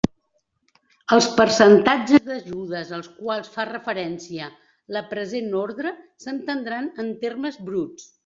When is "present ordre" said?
5.13-5.91